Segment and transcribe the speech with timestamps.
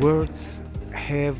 [0.00, 0.62] Words
[0.94, 1.36] have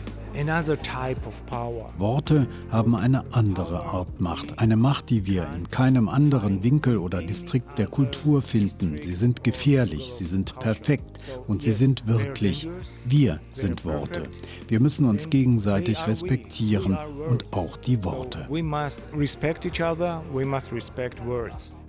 [1.98, 7.20] Worte haben eine andere Art Macht, eine Macht, die wir in keinem anderen Winkel oder
[7.20, 8.96] Distrikt der Kultur finden.
[9.02, 12.68] Sie sind gefährlich, sie sind perfekt und sie sind wirklich.
[13.04, 14.24] Wir sind Worte.
[14.68, 16.96] Wir müssen uns gegenseitig respektieren
[17.28, 18.46] und auch die Worte.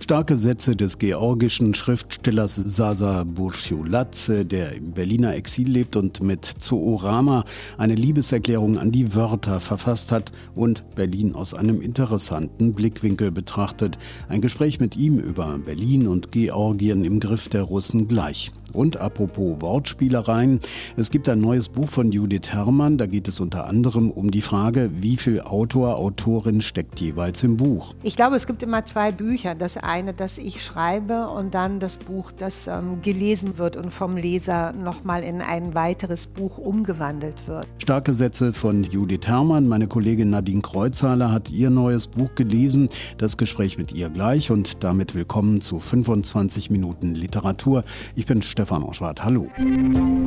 [0.00, 7.44] Starke Sätze des georgischen Schriftstellers Sasa Burchulatze, der im Berliner Exil lebt und mit Zoorama
[7.78, 7.94] eine
[8.34, 13.96] Liebeserklärung an die Wörter verfasst hat und Berlin aus einem interessanten Blickwinkel betrachtet.
[14.28, 18.50] Ein Gespräch mit ihm über Berlin und Georgien im Griff der Russen gleich.
[18.74, 20.58] Und apropos Wortspielereien,
[20.96, 24.40] es gibt ein neues Buch von Judith Herrmann, da geht es unter anderem um die
[24.40, 27.94] Frage, wie viel Autor, Autorin steckt jeweils im Buch.
[28.02, 29.54] Ich glaube, es gibt immer zwei Bücher.
[29.54, 34.16] Das eine, das ich schreibe und dann das Buch, das ähm, gelesen wird und vom
[34.16, 37.68] Leser nochmal in ein weiteres Buch umgewandelt wird.
[37.78, 39.68] Starke Sätze von Judith Herrmann.
[39.68, 42.88] Meine Kollegin Nadine Kreuzhaler hat ihr neues Buch gelesen.
[43.18, 47.84] Das Gespräch mit ihr gleich und damit willkommen zu 25 Minuten Literatur.
[48.16, 49.22] Ich bin Stefan Stefan Oschwart.
[49.22, 49.46] Hallo.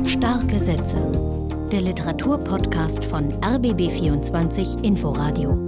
[0.06, 0.96] Starke Sätze.
[1.72, 5.67] Der Literaturpodcast von RBB24 Inforadio.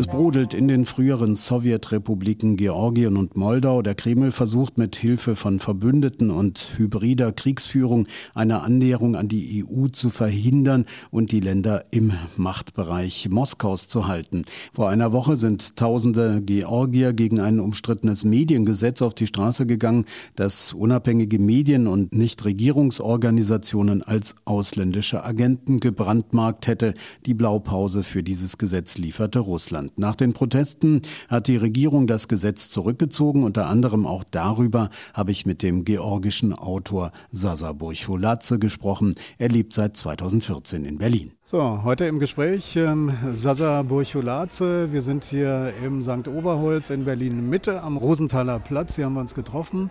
[0.00, 3.82] Es brodelt in den früheren Sowjetrepubliken Georgien und Moldau.
[3.82, 9.88] Der Kreml versucht mit Hilfe von Verbündeten und hybrider Kriegsführung eine Annäherung an die EU
[9.88, 14.46] zu verhindern und die Länder im Machtbereich Moskaus zu halten.
[14.72, 20.72] Vor einer Woche sind tausende Georgier gegen ein umstrittenes Mediengesetz auf die Straße gegangen, das
[20.72, 26.94] unabhängige Medien und Nichtregierungsorganisationen als ausländische Agenten gebrandmarkt hätte.
[27.26, 29.89] Die Blaupause für dieses Gesetz lieferte Russland.
[29.90, 29.98] Russland.
[29.98, 33.44] Nach den Protesten hat die Regierung das Gesetz zurückgezogen.
[33.44, 39.14] Unter anderem auch darüber habe ich mit dem georgischen Autor Sasa Burcholatze gesprochen.
[39.38, 41.32] Er lebt seit 2014 in Berlin.
[41.42, 44.92] So, heute im Gespräch ähm, Sasa Burcholatze.
[44.92, 46.28] Wir sind hier im St.
[46.28, 48.96] Oberholz in Berlin Mitte am Rosenthaler Platz.
[48.96, 49.90] Hier haben wir uns getroffen.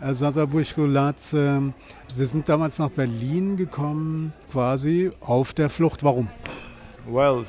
[0.00, 1.72] Äh, Sasa Burcholatze,
[2.08, 6.04] Sie sind damals nach Berlin gekommen, quasi auf der Flucht.
[6.04, 6.28] Warum?
[7.10, 7.46] Well,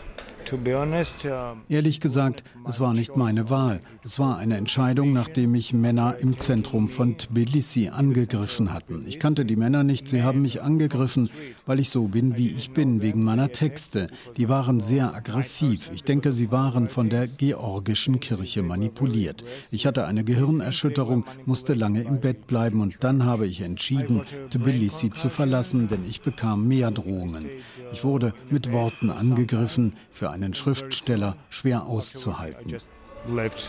[1.69, 3.81] Ehrlich gesagt, es war nicht meine Wahl.
[4.03, 9.03] Es war eine Entscheidung, nachdem mich Männer im Zentrum von Tbilisi angegriffen hatten.
[9.07, 11.29] Ich kannte die Männer nicht, sie haben mich angegriffen,
[11.65, 14.07] weil ich so bin, wie ich bin, wegen meiner Texte.
[14.37, 15.91] Die waren sehr aggressiv.
[15.93, 19.43] Ich denke, sie waren von der georgischen Kirche manipuliert.
[19.71, 25.11] Ich hatte eine Gehirnerschütterung, musste lange im Bett bleiben und dann habe ich entschieden, Tbilisi
[25.11, 27.45] zu verlassen, denn ich bekam mehr Drohungen.
[27.91, 32.77] Ich wurde mit Worten angegriffen, für einen Schriftsteller schwer auszuhalten.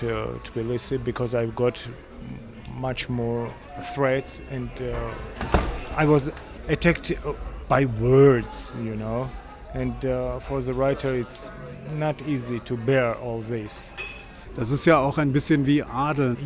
[0.03, 0.39] uh,
[4.51, 5.11] and uh,
[6.69, 7.13] attacked
[7.69, 9.31] by words, you know.
[9.75, 11.51] And uh, for the writer, it's
[11.97, 13.93] not easy to bear all this.
[14.57, 16.37] Das ist ja auch ein bisschen wie Adel.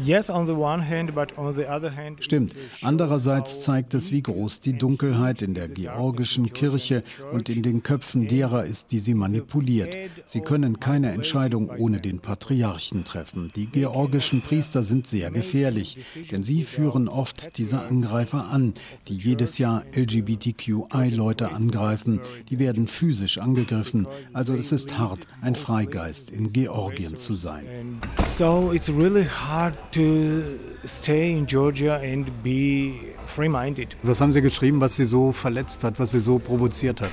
[2.20, 2.54] Stimmt.
[2.80, 7.02] Andererseits zeigt es, wie groß die Dunkelheit in der georgischen Kirche
[7.32, 9.94] und in den Köpfen derer ist, die sie manipuliert.
[10.24, 13.52] Sie können keine Entscheidung ohne den Patriarchen treffen.
[13.54, 15.98] Die georgischen Priester sind sehr gefährlich,
[16.30, 18.72] denn sie führen oft diese Angreifer an,
[19.08, 22.20] die jedes Jahr LGBTQI-Leute angreifen.
[22.48, 24.06] Die werden physisch angegriffen.
[24.32, 27.97] Also es ist hart, ein Freigeist in Georgien zu sein.
[28.24, 30.42] So it's really hard to
[30.84, 33.96] stay in Georgia and be free-minded.
[34.02, 37.10] Was haben Sie geschrieben, was Sie so verletzt hat, was Sie so provoziert hat?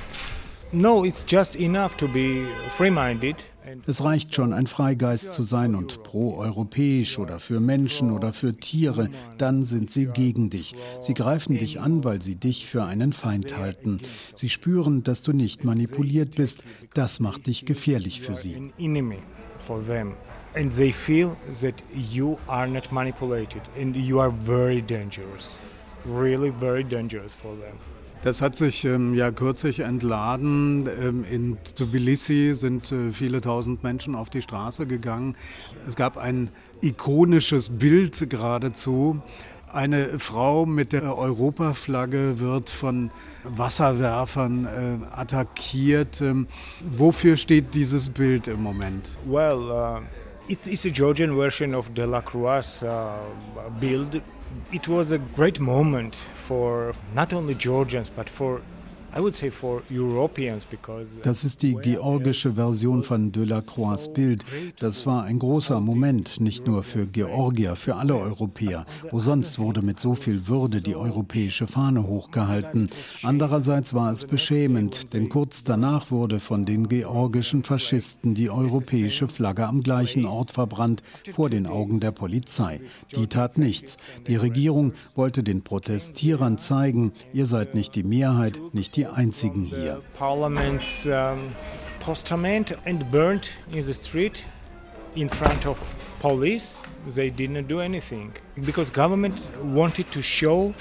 [0.71, 2.45] No, it's just enough to be
[2.77, 3.37] free-minded.
[3.87, 9.09] Es reicht schon, ein Freigeist zu sein und pro-europäisch oder für Menschen oder für Tiere,
[9.37, 10.75] dann sind sie gegen dich.
[11.01, 14.01] Sie greifen dich an, weil sie dich für einen Feind halten.
[14.35, 16.63] Sie spüren, dass du nicht manipuliert bist.
[16.93, 18.61] Das macht dich gefährlich für sie
[20.55, 25.57] and they feel that you are not manipulated and you are very dangerous.
[26.05, 27.77] Really very dangerous for them.
[28.21, 30.89] Das hat sich ähm, ja kürzlich entladen.
[30.99, 35.35] Ähm, in Tbilisi sind äh, viele tausend Menschen auf die Straße gegangen.
[35.87, 36.49] Es gab ein
[36.81, 39.21] ikonisches Bild geradezu.
[39.71, 43.11] Eine Frau mit der Europaflagge wird von
[43.43, 46.21] Wasserwerfern äh, attackiert.
[46.21, 46.47] Ähm,
[46.97, 49.05] wofür steht dieses Bild im Moment?
[49.25, 53.19] Well, uh it's a Georgian version of Delacroix's uh,
[53.79, 54.21] build.
[54.71, 58.61] It was a great moment for not only Georgians but for
[61.23, 64.43] Das ist die georgische Version von Delacroix' Bild.
[64.79, 68.83] Das war ein großer Moment, nicht nur für Georgier, für alle Europäer.
[69.11, 72.89] Wo sonst wurde mit so viel Würde die europäische Fahne hochgehalten.
[73.23, 79.65] Andererseits war es beschämend, denn kurz danach wurde von den georgischen Faschisten die europäische Flagge
[79.65, 82.81] am gleichen Ort verbrannt, vor den Augen der Polizei.
[83.15, 83.95] Die tat nichts.
[84.27, 90.01] Die Regierung wollte den Protestierern zeigen, ihr seid nicht die Mehrheit, nicht die einzigen hier.
[90.17, 91.55] Parliament's um,
[91.99, 94.45] postament and burnt in the street
[95.15, 95.79] in front of
[96.19, 96.81] police.
[97.13, 98.33] They didn't do anything
[98.65, 100.73] because government wanted to show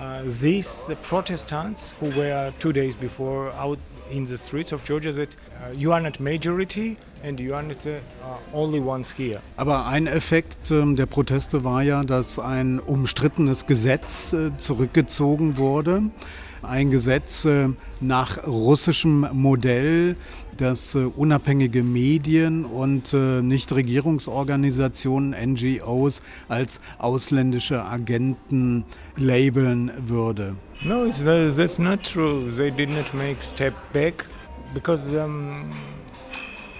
[0.00, 3.78] uh, these Protestants who were two days before out
[4.10, 7.78] in the streets of Georgia that uh, you are not majority and you are not
[7.80, 9.40] the uh, only ones here.
[9.56, 16.04] Aber ein Effekt äh, der Proteste war ja, dass ein umstrittenes Gesetz äh, zurückgezogen wurde.
[16.62, 17.46] Ein Gesetz
[18.00, 20.16] nach russischem Modell,
[20.60, 28.84] das äh, unabhängige Medien und äh, Nichtregierungsorganisationen, NGOs als ausländische Agenten
[29.16, 30.56] labeln würde.
[30.84, 32.50] No, it's not, that's not true.
[32.56, 34.26] They did not make step back
[34.74, 35.72] because um,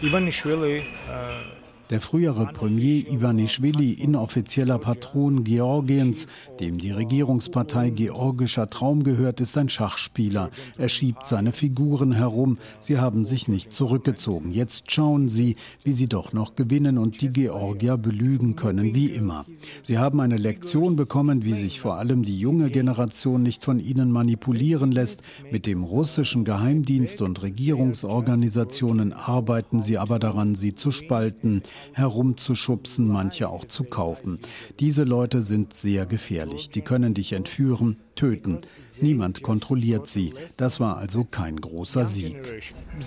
[0.02, 1.59] Ivanishvili uh,
[1.90, 6.28] der frühere Premier Ivanischvili, inoffizieller Patron Georgiens,
[6.60, 10.50] dem die Regierungspartei Georgischer Traum gehört, ist ein Schachspieler.
[10.78, 12.58] Er schiebt seine Figuren herum.
[12.78, 14.52] Sie haben sich nicht zurückgezogen.
[14.52, 19.44] Jetzt schauen sie, wie sie doch noch gewinnen und die Georgier belügen können, wie immer.
[19.82, 24.12] Sie haben eine Lektion bekommen, wie sich vor allem die junge Generation nicht von ihnen
[24.12, 25.22] manipulieren lässt.
[25.50, 33.48] Mit dem russischen Geheimdienst und Regierungsorganisationen arbeiten sie aber daran, sie zu spalten herumzuschubsen, manche
[33.48, 34.38] auch zu kaufen.
[34.78, 36.70] Diese Leute sind sehr gefährlich.
[36.70, 38.60] Die können dich entführen, töten.
[39.00, 40.34] Niemand kontrolliert sie.
[40.58, 42.36] Das war also kein großer Sieg.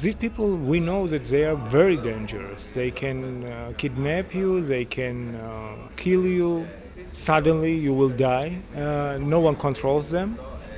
[0.01, 2.71] These people, we know that they are very dangerous.
[2.73, 6.65] They can uh, kidnap you, they can uh, kill you.
[7.13, 8.57] Suddenly you will die.
[8.75, 10.37] Uh, no one controls them.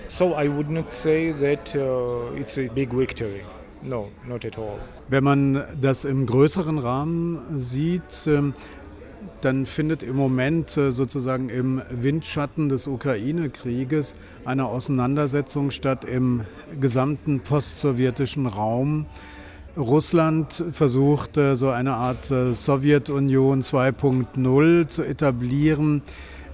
[0.10, 3.44] So I would not say that uh, it's a big victory.
[3.88, 4.80] No, not at all.
[5.10, 8.54] Wenn man das im größeren Rahmen sieht, ähm,
[9.42, 16.44] dann findet im Moment äh, sozusagen im Windschatten des Ukraine-Krieges eine Auseinandersetzung statt im
[16.80, 19.06] gesamten postsowjetischen Raum.
[19.78, 26.02] Russland versucht äh, so eine Art äh, Sowjetunion 2.0 zu etablieren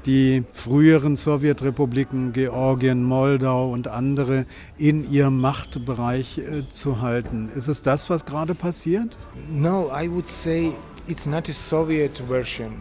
[0.06, 4.46] die früheren Sowjetrepubliken, Georgien, Moldau und andere,
[4.78, 7.50] in ihrem Machtbereich äh, zu halten.
[7.56, 9.18] Ist es das, was gerade passiert?
[9.50, 10.72] No, I would say
[11.08, 12.74] it's not a Soviet version.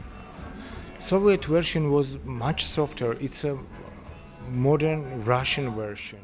[0.99, 3.21] Soviet version was much softer.
[3.21, 3.57] It's a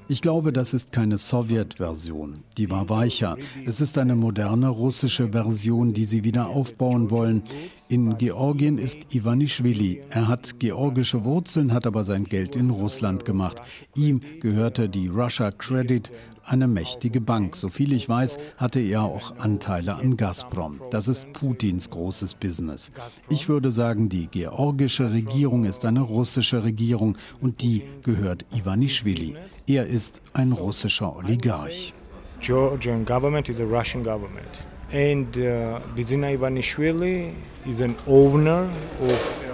[0.09, 2.35] ich glaube, das ist keine Sowjet-Version.
[2.57, 3.37] Die war weicher.
[3.65, 7.43] Es ist eine moderne russische Version, die sie wieder aufbauen wollen.
[7.89, 10.01] In Georgien ist Ivanischvili.
[10.11, 13.63] Er hat georgische Wurzeln, hat aber sein Geld in Russland gemacht.
[13.95, 16.11] Ihm gehörte die Russia Credit,
[16.45, 17.55] eine mächtige Bank.
[17.55, 20.81] Soviel ich weiß, hatte er auch Anteile an Gazprom.
[20.91, 22.91] Das ist Putins großes Business.
[23.29, 29.35] Ich würde sagen, die georgische Regierung ist eine russische Regierung und die gehört Ivanischvili.
[29.69, 31.95] Er ist ein russischer Oligarch.
[32.41, 34.67] Georgian government is a Russian government.
[34.93, 37.35] And uh, Bizina Ivanishvili
[37.67, 39.47] is an owner of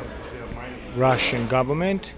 [0.96, 2.14] Russian government.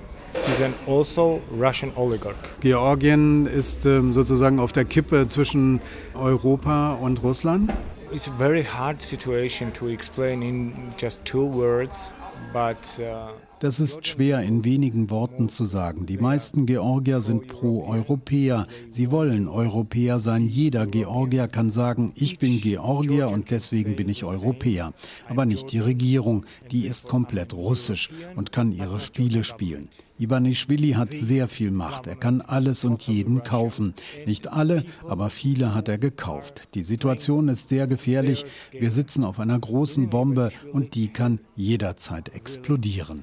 [0.46, 2.36] He's an also Russian oligarch.
[2.60, 5.80] Georgien ist ähm, sozusagen auf der Kippe zwischen
[6.14, 7.72] Europa und Russland.
[8.10, 12.12] It's a very hard situation to explain in just two words,
[12.52, 13.32] but uh,
[13.64, 16.04] das ist schwer in wenigen Worten zu sagen.
[16.04, 18.66] Die meisten Georgier sind pro-Europäer.
[18.90, 20.46] Sie wollen Europäer sein.
[20.50, 24.92] Jeder Georgier kann sagen, ich bin Georgier und deswegen bin ich Europäer.
[25.30, 26.44] Aber nicht die Regierung.
[26.72, 29.88] Die ist komplett russisch und kann ihre Spiele spielen.
[30.18, 32.06] Ivanishvili hat sehr viel Macht.
[32.06, 33.94] Er kann alles und jeden kaufen.
[34.26, 36.74] Nicht alle, aber viele hat er gekauft.
[36.74, 38.44] Die Situation ist sehr gefährlich.
[38.70, 43.22] Wir sitzen auf einer großen Bombe und die kann jederzeit explodieren.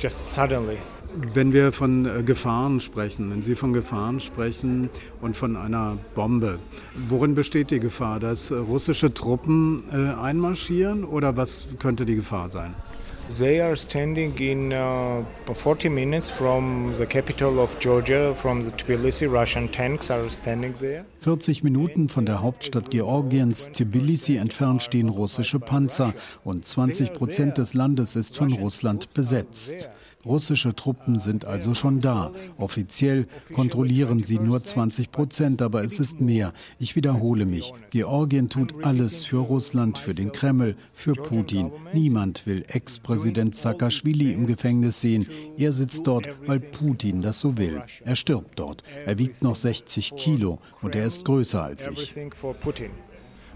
[0.00, 0.78] Just suddenly.
[1.34, 6.58] Wenn wir von äh, Gefahren sprechen, wenn Sie von Gefahren sprechen und von einer Bombe,
[7.08, 8.20] worin besteht die Gefahr?
[8.20, 12.74] Dass russische Truppen äh, einmarschieren oder was könnte die Gefahr sein?
[13.36, 15.22] They are standing in uh,
[15.52, 19.30] 40 minutes from the capital of Georgia, from the Tbilisi.
[19.30, 21.04] Russian tanks are standing there.
[21.20, 27.74] 40 Minuten von der Hauptstadt Georgiens, Tbilisi, entfernt stehen russische Panzer und 20 Prozent des
[27.74, 29.90] Landes ist von Russland besetzt.
[30.26, 32.32] Russische Truppen sind also schon da.
[32.56, 36.52] Offiziell kontrollieren sie nur 20 Prozent, aber es ist mehr.
[36.80, 37.72] Ich wiederhole mich.
[37.90, 41.70] Georgien tut alles für Russland, für den Kreml, für Putin.
[41.92, 45.26] Niemand will Ex-Präsident Saakashvili im Gefängnis sehen.
[45.56, 47.80] Er sitzt dort, weil Putin das so will.
[48.04, 48.82] Er stirbt dort.
[49.06, 52.14] Er wiegt noch 60 Kilo und er ist größer als ich.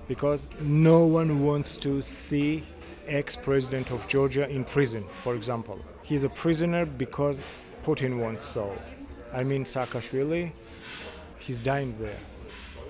[0.08, 2.62] Because no one wants to see
[3.06, 5.78] ex-president of Georgia in prison, for example.
[6.02, 7.38] He's a prisoner because
[7.84, 8.72] Putin wants so.
[9.34, 10.52] I mean Saakashvili,
[11.38, 12.18] he's dying there.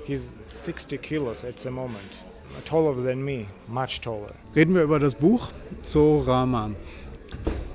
[0.05, 2.23] He's 60 kilos at the moment.
[2.65, 4.35] Taller than me, much taller.
[4.55, 5.51] Reden wir über das Buch
[5.83, 6.71] Zorama.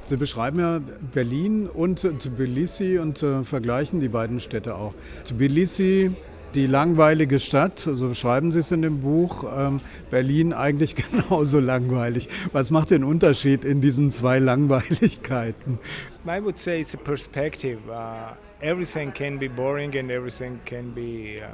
[0.07, 0.79] Sie beschreiben ja
[1.13, 4.93] Berlin und Tbilisi und äh, vergleichen die beiden Städte auch.
[5.25, 6.11] Tbilisi
[6.55, 12.29] die langweilige Stadt, so beschreiben Sie es in dem Buch, ähm, Berlin eigentlich genauso langweilig.
[12.53, 15.79] Was macht den Unterschied in diesen zwei Langweiligkeiten?
[16.25, 17.79] I would say it's a perspective.
[17.89, 21.47] Uh, everything can be boring and everything can be uh,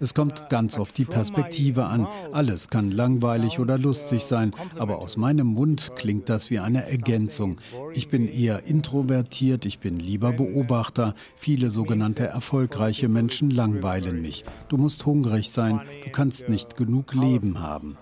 [0.00, 2.06] es kommt ganz auf die Perspektive an.
[2.32, 7.56] Alles kann langweilig oder lustig sein, aber aus meinem Mund klingt das wie eine Ergänzung.
[7.92, 11.14] Ich bin eher introvertiert, ich bin lieber Beobachter.
[11.36, 14.44] Viele sogenannte erfolgreiche Menschen langweilen mich.
[14.68, 17.96] Du musst hungrig sein, du kannst nicht genug Leben haben.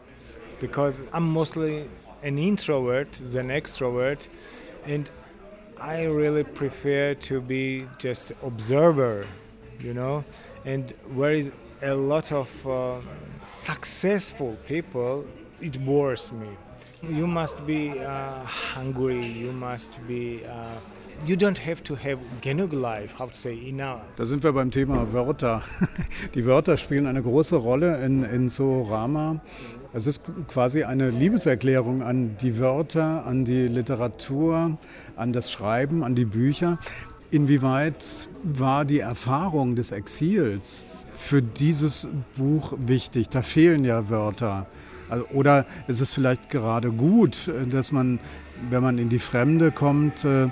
[0.61, 1.87] Because I'm mostly
[2.25, 4.29] an introvert than extrovert
[4.85, 5.09] and
[5.81, 9.27] I really prefer to be just observer,
[9.79, 10.25] you know?
[10.65, 13.01] And where is a lot of uh,
[13.65, 15.25] successful people,
[15.61, 16.49] it bores me.
[17.03, 19.25] You must be uh, hungry.
[19.25, 20.45] You must be.
[20.45, 20.79] Uh,
[21.27, 24.01] you don't have to have genug life, how to say, enough.
[24.17, 25.63] Da sind wir beim Thema Wörter.
[26.35, 29.41] Die Wörter spielen eine große Rolle in, in Soorama.
[29.93, 34.77] Es ist quasi eine Liebeserklärung an die Wörter, an die Literatur,
[35.17, 36.79] an das Schreiben, an die Bücher.
[37.31, 43.29] Inwieweit war die Erfahrung des Exils für dieses Buch wichtig?
[43.29, 44.67] Da fehlen ja Wörter.
[45.11, 48.19] Also, oder ist es vielleicht gerade gut, dass man,
[48.71, 50.49] wenn man in die Fremde kommt, äh,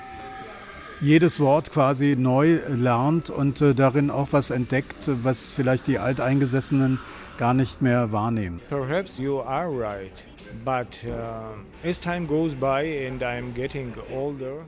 [1.01, 6.99] jedes Wort quasi neu lernt und äh, darin auch was entdeckt, was vielleicht die Alteingesessenen
[7.39, 8.61] gar nicht mehr wahrnehmen?
[8.69, 10.13] Perhaps you are right.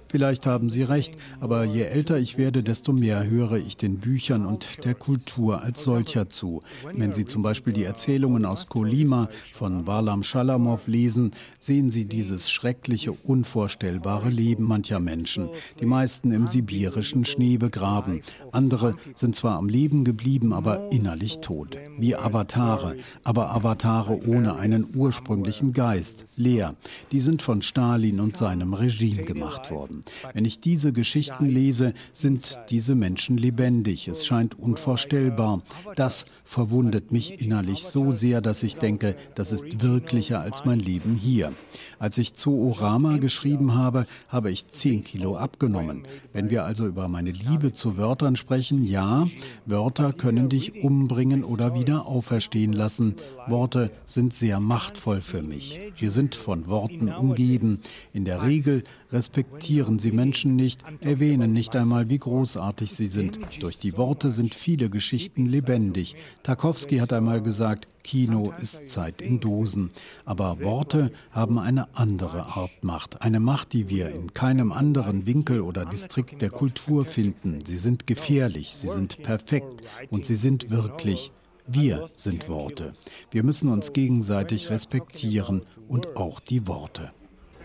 [0.09, 4.47] Vielleicht haben Sie recht, aber je älter ich werde, desto mehr höre ich den Büchern
[4.47, 6.61] und der Kultur als solcher zu.
[6.93, 12.51] Wenn Sie zum Beispiel die Erzählungen aus Kolima von Barlam Shalamov lesen, sehen Sie dieses
[12.51, 15.49] schreckliche, unvorstellbare Leben mancher Menschen,
[15.81, 18.23] die meisten im sibirischen Schnee begraben.
[18.53, 24.87] Andere sind zwar am Leben geblieben, aber innerlich tot, wie Avatare, aber Avatare ohne einen
[24.95, 26.75] ursprünglichen Geist, leer.
[27.13, 30.03] Die sind von Stalin und seinem Regime gemacht worden.
[30.33, 34.09] Wenn ich diese Geschichten lese, sind diese Menschen lebendig.
[34.09, 35.63] Es scheint unvorstellbar.
[35.97, 41.15] Das verwundet mich innerlich so sehr, dass ich denke, das ist wirklicher als mein Leben
[41.15, 41.53] hier.
[41.99, 46.05] Als ich Zoorama geschrieben habe, habe ich 10 Kilo abgenommen.
[46.33, 49.27] Wenn wir also über meine Liebe zu Wörtern sprechen, ja,
[49.67, 53.17] Wörter können dich umbringen oder wieder auferstehen lassen.
[53.49, 55.81] Worte sind sehr machtvoll für mich.
[55.97, 57.81] Wir sind von Worten umgeben.
[58.13, 63.41] In der Regel respektieren sie Menschen nicht, erwähnen nicht einmal, wie großartig sie sind.
[63.61, 66.15] Durch die Worte sind viele Geschichten lebendig.
[66.43, 69.91] Tarkovsky hat einmal gesagt, Kino ist Zeit in Dosen.
[70.25, 73.23] Aber Worte haben eine andere Art Macht.
[73.23, 77.65] Eine Macht, die wir in keinem anderen Winkel oder Distrikt der Kultur finden.
[77.65, 81.31] Sie sind gefährlich, sie sind perfekt und sie sind wirklich.
[81.67, 82.93] Wir sind Worte.
[83.31, 87.11] Wir müssen uns gegenseitig respektieren und auch die Worte.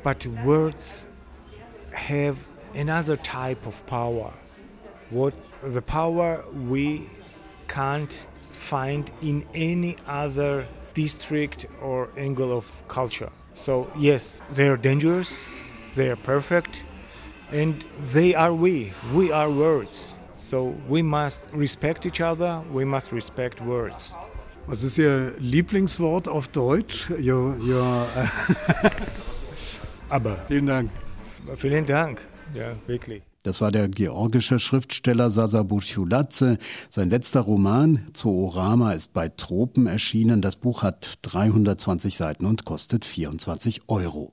[0.04, 1.08] But words
[1.94, 2.36] have
[2.76, 4.34] another type of power.
[5.10, 7.04] What the power we
[7.70, 13.30] can't find in any other district or angle of culture.
[13.54, 15.46] So yes, they are dangerous,
[15.96, 16.84] they are perfect,
[17.52, 18.94] and they are we.
[19.14, 20.16] We are words.
[20.36, 24.16] So we must respect each other, we must respect words.
[24.66, 27.10] Was ist Ihr Lieblingswort auf Deutsch?
[27.10, 28.08] Your, your
[30.10, 30.38] Aber.
[30.48, 30.90] Vielen Dank.
[31.58, 32.22] Vielen Dank.
[32.54, 33.24] Ja, wirklich.
[33.44, 36.58] Das war der georgische Schriftsteller Sasa Burchuladze.
[36.90, 40.42] Sein letzter Roman, Zoorama, ist bei Tropen erschienen.
[40.42, 44.32] Das Buch hat 320 Seiten und kostet 24 Euro.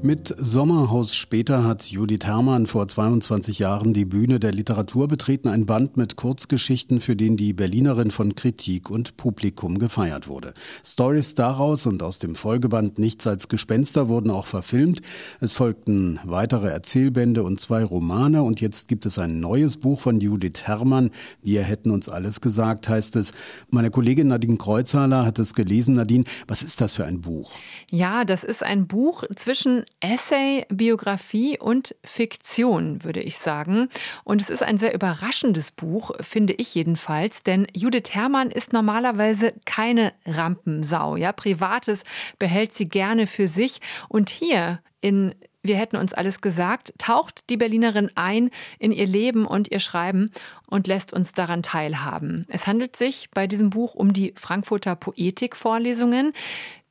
[0.00, 5.66] Mit Sommerhaus später hat Judith Herrmann vor 22 Jahren die Bühne der Literatur betreten, ein
[5.66, 10.54] Band mit Kurzgeschichten, für den die Berlinerin von Kritik und Publikum gefeiert wurde.
[10.84, 15.00] Stories daraus und aus dem Folgeband Nichts als Gespenster wurden auch verfilmt.
[15.40, 20.20] Es folgten weitere Erzählbände und zwei Romane und jetzt gibt es ein neues Buch von
[20.20, 21.10] Judith Herrmann.
[21.42, 23.32] Wir hätten uns alles gesagt, heißt es.
[23.70, 25.96] Meine Kollegin Nadine Kreuzhaler hat es gelesen.
[25.96, 27.50] Nadine, was ist das für ein Buch?
[27.90, 33.88] Ja, das ist ein Buch zwischen Essay, Biografie und Fiktion, würde ich sagen.
[34.24, 39.54] Und es ist ein sehr überraschendes Buch, finde ich jedenfalls, denn Judith Herrmann ist normalerweise
[39.64, 41.16] keine Rampensau.
[41.16, 42.04] Ja, Privates
[42.38, 43.80] behält sie gerne für sich.
[44.08, 49.44] Und hier in wir hätten uns alles gesagt, taucht die Berlinerin ein in ihr Leben
[49.44, 50.30] und ihr Schreiben
[50.68, 52.46] und lässt uns daran teilhaben.
[52.48, 56.32] Es handelt sich bei diesem Buch um die Frankfurter Poetikvorlesungen,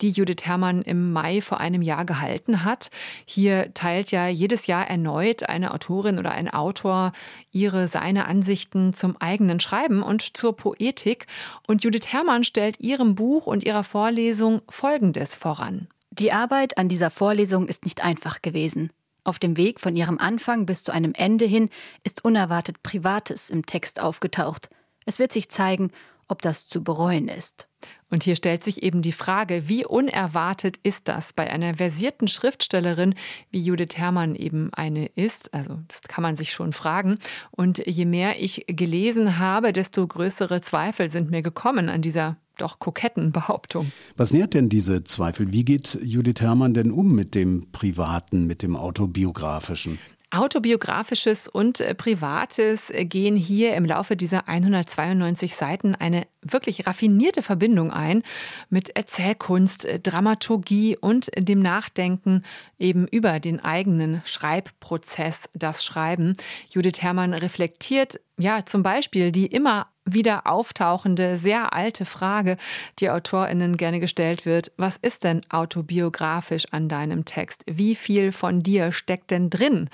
[0.01, 2.89] die Judith Herrmann im Mai vor einem Jahr gehalten hat.
[3.25, 7.13] Hier teilt ja jedes Jahr erneut eine Autorin oder ein Autor
[7.51, 11.25] ihre, seine Ansichten zum eigenen Schreiben und zur Poetik.
[11.67, 15.88] Und Judith Herrmann stellt ihrem Buch und ihrer Vorlesung Folgendes voran.
[16.19, 18.91] Die Arbeit an dieser Vorlesung ist nicht einfach gewesen.
[19.24, 21.69] Auf dem Weg von ihrem Anfang bis zu einem Ende hin
[22.03, 24.69] ist unerwartet Privates im Text aufgetaucht.
[25.05, 25.91] Es wird sich zeigen,
[26.27, 27.67] ob das zu bereuen ist.
[28.09, 33.13] Und hier stellt sich eben die Frage, wie unerwartet ist das bei einer versierten Schriftstellerin,
[33.51, 35.53] wie Judith Herrmann eben eine ist?
[35.53, 37.19] Also das kann man sich schon fragen.
[37.51, 42.79] Und je mehr ich gelesen habe, desto größere Zweifel sind mir gekommen an dieser doch
[42.79, 43.91] koketten Behauptung.
[44.15, 45.51] Was nährt denn diese Zweifel?
[45.51, 49.99] Wie geht Judith Herrmann denn um mit dem Privaten, mit dem Autobiografischen?
[50.29, 57.91] Autobiografisches und äh, Privates gehen hier im Laufe dieser 192 Seiten eine wirklich raffinierte Verbindung
[57.91, 58.23] ein
[58.69, 62.43] mit Erzählkunst, äh, Dramaturgie und dem Nachdenken
[62.77, 66.35] eben über den eigenen Schreibprozess, das Schreiben.
[66.71, 72.57] Judith Herrmann reflektiert ja zum Beispiel die immer wieder auftauchende, sehr alte Frage,
[72.99, 74.71] die AutorInnen gerne gestellt wird.
[74.77, 77.63] Was ist denn autobiografisch an deinem Text?
[77.67, 79.89] Wie viel von dir steckt denn drin?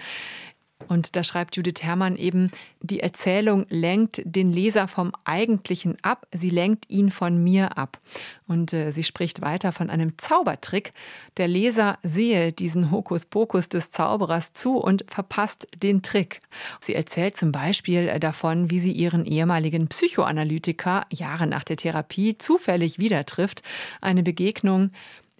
[0.87, 6.49] Und da schreibt Judith Herrmann eben, die Erzählung lenkt den Leser vom Eigentlichen ab, sie
[6.49, 7.99] lenkt ihn von mir ab.
[8.47, 10.93] Und äh, sie spricht weiter von einem Zaubertrick.
[11.37, 16.41] Der Leser sehe diesen Hokuspokus des Zauberers zu und verpasst den Trick.
[16.79, 22.99] Sie erzählt zum Beispiel davon, wie sie ihren ehemaligen Psychoanalytiker Jahre nach der Therapie zufällig
[22.99, 23.63] wieder trifft.
[24.01, 24.91] Eine Begegnung,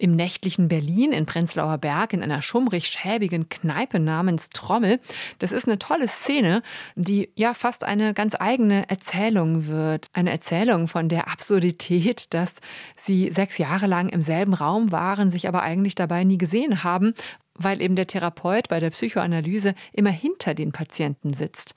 [0.04, 5.00] im nächtlichen Berlin in Prenzlauer Berg in einer schummrig-schäbigen Kneipe namens Trommel.
[5.38, 6.62] Das ist eine tolle Szene,
[6.94, 10.08] die ja fast eine ganz eigene Erzählung wird.
[10.12, 12.56] Eine Erzählung von der Absurdität, dass
[12.96, 17.14] sie sechs Jahre lang im selben Raum waren, sich aber eigentlich dabei nie gesehen haben,
[17.54, 21.74] weil eben der Therapeut bei der Psychoanalyse immer hinter den Patienten sitzt.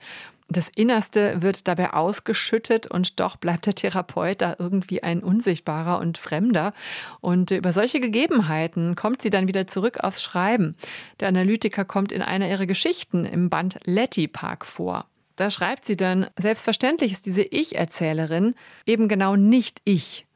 [0.50, 6.16] Das Innerste wird dabei ausgeschüttet und doch bleibt der Therapeut da irgendwie ein unsichtbarer und
[6.16, 6.72] fremder.
[7.20, 10.74] Und über solche Gegebenheiten kommt sie dann wieder zurück aufs Schreiben.
[11.20, 15.04] Der Analytiker kommt in einer ihrer Geschichten im Band Letty Park vor.
[15.36, 18.54] Da schreibt sie dann, selbstverständlich ist diese Ich-Erzählerin
[18.86, 20.26] eben genau nicht ich.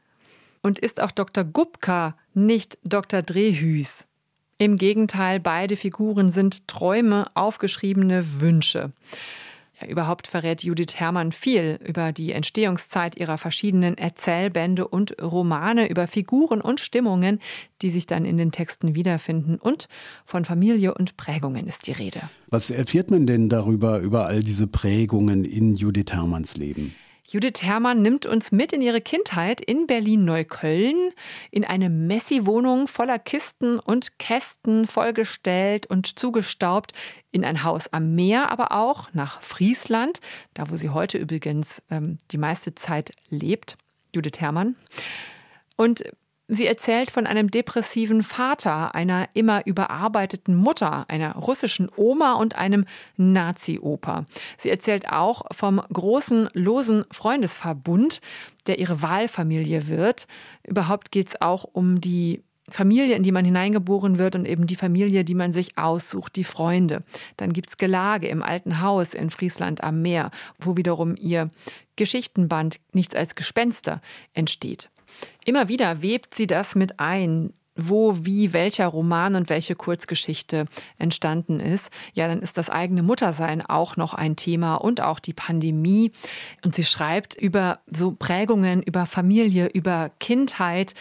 [0.61, 1.43] Und ist auch Dr.
[1.43, 3.23] Gubka nicht Dr.
[3.23, 4.07] Drehhüs.
[4.59, 8.93] Im Gegenteil, beide Figuren sind Träume, aufgeschriebene Wünsche.
[9.89, 16.61] Überhaupt verrät Judith Herrmann viel über die Entstehungszeit ihrer verschiedenen Erzählbände und Romane, über Figuren
[16.61, 17.41] und Stimmungen,
[17.83, 19.57] die sich dann in den Texten wiederfinden.
[19.57, 19.89] Und
[20.25, 22.21] von Familie und Prägungen ist die Rede.
[22.49, 26.95] Was erfährt man denn darüber, über all diese Prägungen in Judith Herrmanns Leben?
[27.33, 31.13] Judith Herrmann nimmt uns mit in ihre Kindheit in Berlin-Neukölln,
[31.51, 36.93] in eine Messi-Wohnung voller Kisten und Kästen vollgestellt und zugestaubt,
[37.31, 40.21] in ein Haus am Meer, aber auch nach Friesland,
[40.53, 43.79] da wo sie heute übrigens ähm, die meiste Zeit lebt,
[44.15, 44.77] Judith Herrmann.
[45.77, 46.05] Und
[46.55, 52.85] Sie erzählt von einem depressiven Vater, einer immer überarbeiteten Mutter, einer russischen Oma und einem
[53.17, 54.27] Nazi-Opa.
[54.59, 58.21] Sie erzählt auch vom großen, losen Freundesverbund,
[58.67, 60.27] der ihre Wahlfamilie wird.
[60.63, 64.77] Überhaupt geht es auch um die Familie, in die man hineingeboren wird und eben die
[64.77, 67.03] Familie, die man sich aussucht, die Freunde.
[67.39, 71.51] Dann gibt es Gelage im alten Haus in Friesland am Meer, wo wiederum ihr
[71.97, 74.03] Geschichtenband Nichts als Gespenster
[74.35, 74.91] entsteht.
[75.45, 80.67] Immer wieder webt sie das mit ein, wo, wie, welcher Roman und welche Kurzgeschichte
[80.99, 85.33] entstanden ist, ja, dann ist das eigene Muttersein auch noch ein Thema und auch die
[85.33, 86.13] Pandemie.
[86.65, 90.95] Und sie schreibt über so Prägungen, über Familie, über Kindheit.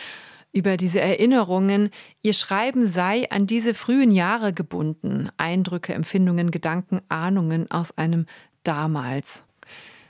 [0.54, 1.92] über diese Erinnerungen.
[2.24, 5.30] Ihr Schreiben sei an diese frühen Jahre gebunden.
[5.38, 8.26] Eindrücke, Empfindungen, Gedanken, Ahnungen aus einem
[8.64, 9.46] damals.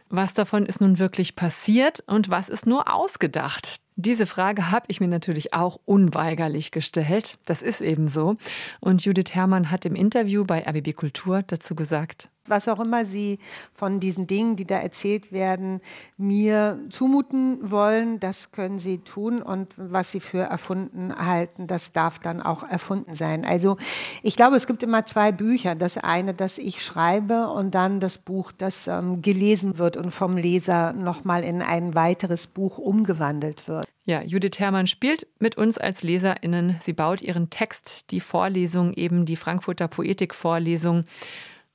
[0.09, 3.81] Was davon ist nun wirklich passiert und was ist nur ausgedacht?
[4.01, 7.37] Diese Frage habe ich mir natürlich auch unweigerlich gestellt.
[7.45, 8.35] Das ist eben so.
[8.79, 12.29] Und Judith Herrmann hat im Interview bei RBB Kultur dazu gesagt.
[12.47, 13.37] Was auch immer Sie
[13.73, 15.79] von diesen Dingen, die da erzählt werden,
[16.17, 19.41] mir zumuten wollen, das können Sie tun.
[19.41, 23.45] Und was Sie für erfunden halten, das darf dann auch erfunden sein.
[23.45, 23.77] Also
[24.23, 25.75] ich glaube, es gibt immer zwei Bücher.
[25.75, 30.35] Das eine, das ich schreibe und dann das Buch, das ähm, gelesen wird und vom
[30.35, 33.87] Leser nochmal in ein weiteres Buch umgewandelt wird.
[34.05, 36.77] Ja, Judith Herrmann spielt mit uns als LeserInnen.
[36.81, 41.03] Sie baut ihren Text, die Vorlesung, eben die Frankfurter Poetikvorlesung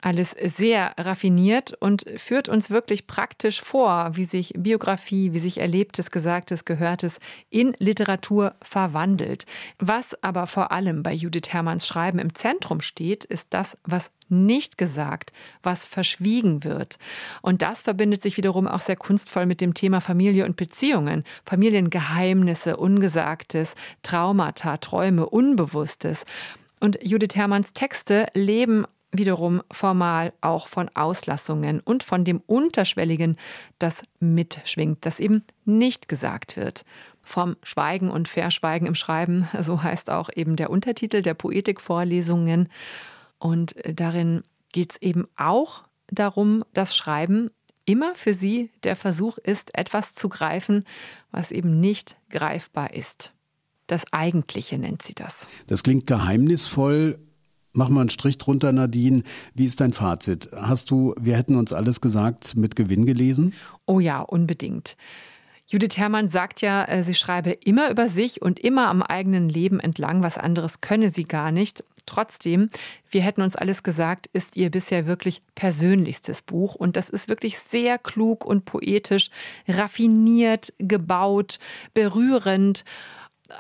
[0.01, 6.11] alles sehr raffiniert und führt uns wirklich praktisch vor, wie sich Biografie, wie sich Erlebtes,
[6.11, 7.19] Gesagtes, Gehörtes
[7.51, 9.47] in Literatur verwandelt.
[9.79, 14.77] Was aber vor allem bei Judith Hermanns Schreiben im Zentrum steht, ist das, was nicht
[14.77, 15.33] gesagt,
[15.63, 16.99] was verschwiegen wird.
[17.43, 22.77] Und das verbindet sich wiederum auch sehr kunstvoll mit dem Thema Familie und Beziehungen, Familiengeheimnisse,
[22.77, 26.25] Ungesagtes, Traumata, Träume, Unbewusstes.
[26.81, 28.85] Und Judith Hermanns Texte leben
[29.19, 33.37] wiederum formal auch von Auslassungen und von dem Unterschwelligen,
[33.79, 36.85] das mitschwingt, das eben nicht gesagt wird.
[37.23, 42.69] Vom Schweigen und Verschweigen im Schreiben, so heißt auch eben der Untertitel der Poetikvorlesungen.
[43.39, 47.51] Und darin geht es eben auch darum, dass Schreiben
[47.85, 50.85] immer für sie der Versuch ist, etwas zu greifen,
[51.31, 53.33] was eben nicht greifbar ist.
[53.87, 55.47] Das Eigentliche nennt sie das.
[55.69, 57.19] Das klingt geheimnisvoll,
[57.77, 59.23] Mach mal einen Strich drunter, Nadine.
[59.55, 60.49] Wie ist dein Fazit?
[60.55, 63.55] Hast du, wir hätten uns alles gesagt, mit Gewinn gelesen?
[63.85, 64.97] Oh ja, unbedingt.
[65.69, 69.79] Judith Herrmann sagt ja, äh, sie schreibe immer über sich und immer am eigenen Leben
[69.79, 70.23] entlang.
[70.23, 71.85] Was anderes könne sie gar nicht.
[72.07, 72.71] Trotzdem,
[73.11, 76.77] wir hätten uns alles gesagt, ist ihr bisher wirklich persönlichstes Buch.
[76.77, 79.31] Und das ist wirklich sehr klug und poetisch,
[79.69, 81.59] raffiniert, gebaut,
[81.95, 82.85] berührend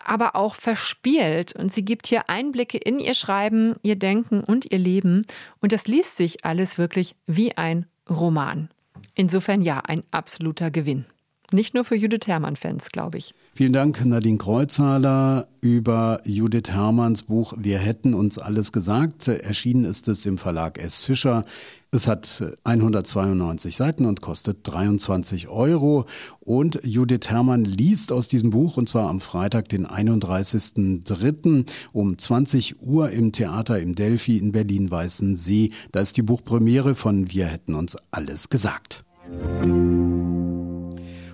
[0.05, 1.55] aber auch verspielt.
[1.55, 5.27] Und sie gibt hier Einblicke in ihr Schreiben, ihr Denken und ihr Leben.
[5.61, 8.71] Und das liest sich alles wirklich wie ein Roman.
[9.15, 11.07] Insofern ja, ein absoluter Gewinn.
[11.53, 13.35] Nicht nur für Judith Herrmann-Fans, glaube ich.
[13.55, 19.29] Vielen Dank, Nadine Kreuzhaler, über Judith Herrmanns Buch Wir hätten uns alles gesagt.
[19.29, 21.03] Erschienen ist es im Verlag S.
[21.03, 21.45] Fischer.
[21.93, 26.05] Es hat 192 Seiten und kostet 23 Euro.
[26.41, 31.65] Und Judith Herrmann liest aus diesem Buch, und zwar am Freitag, den 31.03.
[31.93, 35.71] um 20 Uhr im Theater im Delphi in Berlin-Weißensee.
[35.93, 39.05] Da ist die Buchpremiere von Wir hätten uns alles gesagt.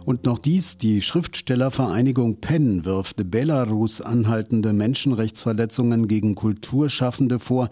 [0.04, 7.70] Und noch dies, die Schriftstellervereinigung PEN wirft Belarus anhaltende Menschenrechtsverletzungen gegen Kulturschaffende vor.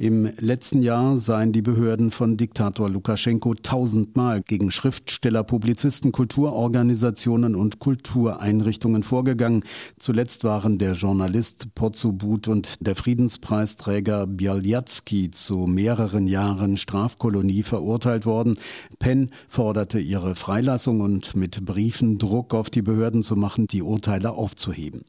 [0.00, 7.80] Im letzten Jahr seien die Behörden von Diktator Lukaschenko tausendmal gegen Schriftsteller, Publizisten, Kulturorganisationen und
[7.80, 9.62] Kultureinrichtungen vorgegangen.
[9.98, 18.56] Zuletzt waren der Journalist Potzobut und der Friedenspreisträger Bialyatsky zu mehreren Jahren Strafkolonie verurteilt worden.
[19.00, 24.30] Penn forderte ihre Freilassung und mit Briefen Druck auf die Behörden zu machen, die Urteile
[24.30, 25.02] aufzuheben.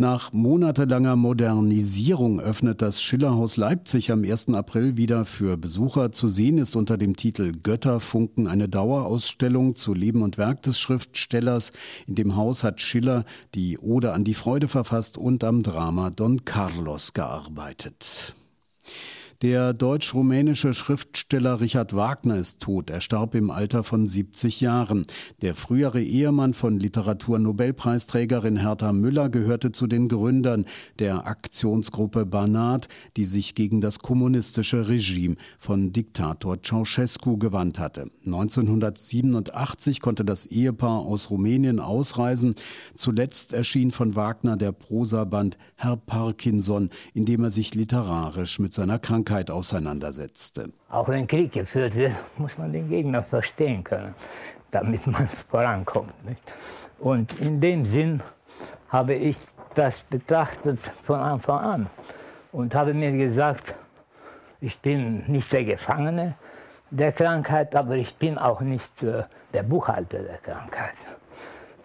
[0.00, 4.48] Nach monatelanger Modernisierung öffnet das Schillerhaus Leipzig am 1.
[4.54, 6.10] April wieder für Besucher.
[6.10, 11.72] Zu sehen ist unter dem Titel Götterfunken eine Dauerausstellung zu Leben und Werk des Schriftstellers.
[12.06, 16.46] In dem Haus hat Schiller die Ode an die Freude verfasst und am Drama Don
[16.46, 18.34] Carlos gearbeitet.
[19.42, 22.90] Der deutsch-rumänische Schriftsteller Richard Wagner ist tot.
[22.90, 25.06] Er starb im Alter von 70 Jahren.
[25.40, 30.66] Der frühere Ehemann von Literaturnobelpreisträgerin Hertha Müller gehörte zu den Gründern
[30.98, 38.10] der Aktionsgruppe Banat, die sich gegen das kommunistische Regime von Diktator Ceausescu gewandt hatte.
[38.26, 42.56] 1987 konnte das Ehepaar aus Rumänien ausreisen.
[42.94, 48.98] Zuletzt erschien von Wagner der Prosaband Herr Parkinson, in dem er sich literarisch mit seiner
[48.98, 50.72] Krankheit Krankheit auseinandersetzte.
[50.88, 54.12] Auch wenn Krieg geführt wird, muss man den Gegner verstehen können,
[54.72, 56.12] damit man vorankommt.
[56.26, 56.40] Nicht?
[56.98, 58.22] Und in dem Sinn
[58.88, 59.36] habe ich
[59.76, 61.86] das betrachtet von Anfang an
[62.50, 63.76] und habe mir gesagt,
[64.60, 66.34] ich bin nicht der Gefangene
[66.90, 70.96] der Krankheit, aber ich bin auch nicht äh, der Buchhalter der Krankheit,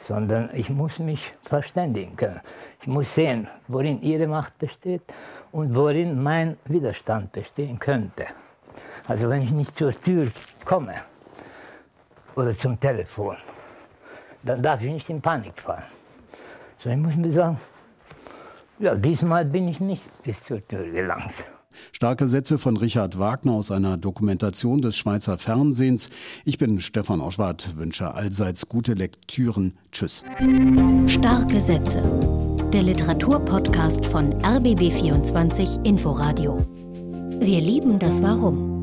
[0.05, 2.39] sondern ich muss mich verständigen können.
[2.81, 5.01] Ich muss sehen, worin ihre Macht besteht
[5.51, 8.27] und worin mein Widerstand bestehen könnte.
[9.07, 10.31] Also wenn ich nicht zur Tür
[10.63, 10.95] komme
[12.35, 13.35] oder zum Telefon,
[14.43, 15.83] dann darf ich nicht in Panik fallen.
[16.77, 17.59] So, ich muss mir sagen,
[18.77, 21.33] ja, diesmal bin ich nicht bis zur Tür gelangt.
[21.91, 26.09] Starke Sätze von Richard Wagner aus einer Dokumentation des Schweizer Fernsehens.
[26.43, 29.73] Ich bin Stefan Oschwart, wünsche allseits gute Lektüren.
[29.91, 30.23] Tschüss.
[31.07, 32.01] Starke Sätze.
[32.73, 36.57] Der Literaturpodcast von RBB24 Inforadio.
[37.39, 38.74] Wir lieben das Warum.